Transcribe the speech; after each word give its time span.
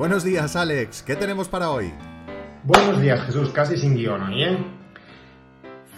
Buenos 0.00 0.24
días, 0.24 0.56
Alex. 0.56 1.02
¿Qué 1.02 1.14
tenemos 1.14 1.46
para 1.46 1.68
hoy? 1.68 1.92
Buenos 2.64 3.02
días, 3.02 3.20
Jesús. 3.26 3.50
Casi 3.50 3.76
sin 3.76 3.94
guion 3.94 4.22
hoy, 4.22 4.44
¿eh? 4.44 4.58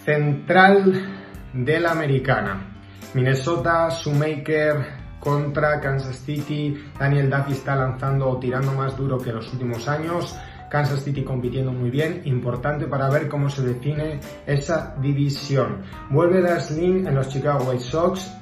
Central 0.04 1.08
de 1.52 1.78
la 1.78 1.92
Americana. 1.92 2.66
Minnesota, 3.14 3.88
Shoemaker 3.90 4.86
contra 5.20 5.80
Kansas 5.80 6.16
City. 6.16 6.76
Daniel 6.98 7.30
Duffy 7.30 7.52
está 7.52 7.76
lanzando 7.76 8.28
o 8.28 8.38
tirando 8.40 8.72
más 8.72 8.96
duro 8.96 9.18
que 9.18 9.30
los 9.30 9.52
últimos 9.52 9.86
años. 9.86 10.36
Kansas 10.68 11.04
City 11.04 11.22
compitiendo 11.22 11.70
muy 11.70 11.90
bien, 11.90 12.22
importante 12.24 12.88
para 12.88 13.08
ver 13.08 13.28
cómo 13.28 13.48
se 13.50 13.62
define 13.62 14.18
esa 14.48 14.96
división. 15.00 15.82
Vuelve 16.10 16.40
Daslin 16.40 17.06
en 17.06 17.14
los 17.14 17.28
Chicago 17.28 17.70
White 17.70 17.84
Sox, 17.84 18.32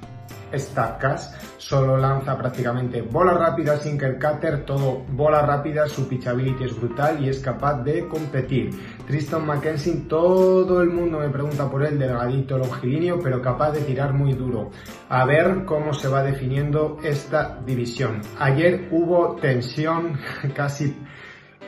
Statcas, 0.53 1.37
solo 1.59 1.97
lanza 1.97 2.37
prácticamente 2.37 3.03
bolas 3.03 3.37
rápidas, 3.37 3.83
sinker 3.83 4.19
cutter, 4.19 4.65
todo 4.65 5.05
bola 5.09 5.43
rápida, 5.43 5.89
su 5.89 6.09
pitchability 6.09 6.65
es 6.65 6.77
brutal 6.77 7.23
y 7.23 7.29
es 7.29 7.41
capaz 7.41 7.83
de 7.83 8.09
competir. 8.09 8.71
Tristan 9.07 9.47
McKenzie, 9.47 10.05
todo 10.09 10.83
el 10.83 10.91
mundo 10.91 11.19
me 11.19 11.29
pregunta 11.29 11.71
por 11.71 11.85
él, 11.85 11.99
delgadito, 11.99 12.59
longilíneo, 12.59 13.19
pero 13.21 13.41
capaz 13.41 13.73
de 13.73 13.81
tirar 13.81 14.13
muy 14.13 14.33
duro. 14.33 14.71
A 15.09 15.25
ver 15.25 15.65
cómo 15.65 15.93
se 15.93 16.09
va 16.09 16.23
definiendo 16.23 16.99
esta 17.03 17.61
división. 17.65 18.21
Ayer 18.39 18.89
hubo 18.91 19.37
tensión, 19.37 20.19
casi 20.55 20.97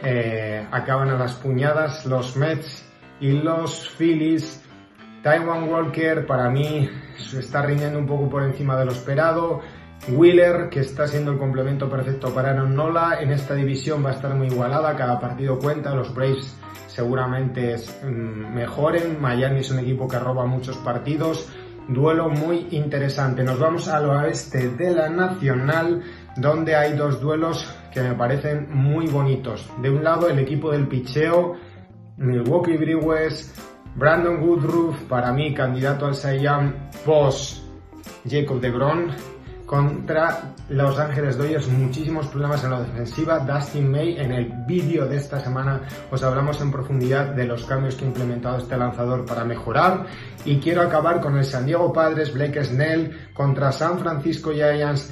eh, 0.03 0.67
acaban 0.71 1.11
a 1.11 1.19
las 1.19 1.35
puñadas 1.35 2.05
los 2.07 2.37
Mets 2.37 2.85
y 3.21 3.33
los 3.33 3.89
Phillies. 3.97 4.63
Taiwan 5.23 5.69
Walker 5.69 6.27
para 6.27 6.51
mí 6.51 6.89
está 7.39 7.63
rindiendo 7.63 7.99
un 7.99 8.07
poco 8.07 8.29
por 8.29 8.43
encima 8.43 8.77
de 8.77 8.85
lo 8.85 8.93
esperado. 8.93 9.61
Wheeler, 10.09 10.69
que 10.69 10.81
está 10.81 11.07
siendo 11.07 11.31
el 11.31 11.39
complemento 11.39 11.89
perfecto 11.89 12.35
para 12.35 12.51
Aaron 12.51 12.75
Nola, 12.75 13.19
en 13.21 13.31
esta 13.31 13.55
división 13.55 14.05
va 14.05 14.11
a 14.11 14.15
estar 14.15 14.35
muy 14.35 14.49
igualada, 14.49 14.97
cada 14.97 15.21
partido 15.21 15.61
cuenta, 15.61 15.95
los 15.95 16.13
Braves 16.13 16.59
seguramente 16.89 17.77
mm, 18.03 18.53
mejoren, 18.53 19.21
Miami 19.21 19.61
es 19.61 19.71
un 19.71 19.79
equipo 19.79 20.09
que 20.09 20.19
roba 20.19 20.45
muchos 20.45 20.77
partidos, 20.79 21.49
duelo 21.87 22.29
muy 22.29 22.67
interesante. 22.73 23.45
Nos 23.45 23.61
vamos 23.61 23.87
al 23.87 24.11
oeste 24.11 24.71
de 24.71 24.91
la 24.91 25.09
Nacional, 25.09 26.03
donde 26.37 26.75
hay 26.75 26.95
dos 26.95 27.21
duelos 27.21 27.73
que 27.93 28.03
me 28.03 28.15
parecen 28.15 28.69
muy 28.71 29.07
bonitos. 29.07 29.71
De 29.81 29.89
un 29.89 30.03
lado, 30.03 30.29
el 30.29 30.41
equipo 30.41 30.73
del 30.73 30.89
picheo, 30.89 31.55
Milwaukee 32.17 32.77
Brewers, 32.77 33.55
Brandon 33.95 34.43
Woodruff, 34.43 35.03
para 35.03 35.33
mí 35.33 35.53
candidato 35.53 36.07
al 36.07 36.41
Young 36.41 36.73
post 37.05 37.63
Jacob 38.29 38.61
DeGrom, 38.61 39.09
contra 39.67 40.55
Los 40.69 40.99
Ángeles 40.99 41.37
Dodgers, 41.37 41.69
muchísimos 41.69 42.27
problemas 42.29 42.65
en 42.65 42.71
la 42.71 42.83
defensiva. 42.83 43.39
Dustin 43.39 43.91
May, 43.91 44.19
en 44.19 44.33
el 44.33 44.53
vídeo 44.67 45.07
de 45.07 45.17
esta 45.17 45.41
semana 45.41 45.81
os 46.11 46.23
hablamos 46.23 46.61
en 46.61 46.71
profundidad 46.71 47.35
de 47.35 47.45
los 47.45 47.65
cambios 47.65 47.95
que 47.95 48.05
ha 48.05 48.09
implementado 48.09 48.59
este 48.59 48.77
lanzador 48.77 49.27
para 49.27 49.45
mejorar. 49.45 50.07
Y 50.45 50.59
quiero 50.59 50.83
acabar 50.83 51.21
con 51.21 51.37
el 51.37 51.45
San 51.45 51.67
Diego 51.67 51.93
Padres, 51.93 52.33
Blake 52.33 52.65
Snell, 52.65 53.31
contra 53.35 53.73
San 53.73 53.99
Francisco 53.99 54.53
Giants 54.53 55.11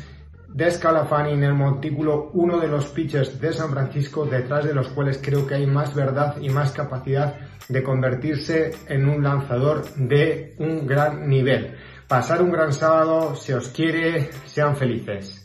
de 0.49 0.71
Scalafani 0.71 1.33
en 1.33 1.45
el 1.45 1.55
montículo, 1.55 2.31
uno 2.35 2.59
de 2.59 2.69
los 2.69 2.87
pitchers 2.87 3.41
de 3.41 3.53
San 3.53 3.71
Francisco, 3.71 4.27
detrás 4.27 4.65
de 4.65 4.75
los 4.75 4.89
cuales 4.89 5.21
creo 5.23 5.47
que 5.47 5.55
hay 5.55 5.67
más 5.67 5.95
verdad 5.95 6.37
y 6.41 6.51
más 6.51 6.73
capacidad 6.73 7.35
de 7.71 7.83
convertirse 7.83 8.73
en 8.89 9.09
un 9.09 9.23
lanzador 9.23 9.85
de 9.95 10.55
un 10.59 10.87
gran 10.87 11.29
nivel. 11.29 11.75
Pasar 12.07 12.43
un 12.43 12.51
gran 12.51 12.73
sábado, 12.73 13.35
si 13.37 13.53
os 13.53 13.69
quiere, 13.69 14.31
sean 14.45 14.77
felices. 14.77 15.45